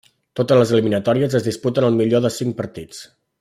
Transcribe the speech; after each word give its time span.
Totes 0.37 0.57
les 0.61 0.71
eliminatòries 0.77 1.35
es 1.41 1.45
disputen 1.49 1.87
al 1.91 2.01
millor 2.01 2.25
de 2.25 2.33
cinc 2.41 2.59
partits. 2.63 3.05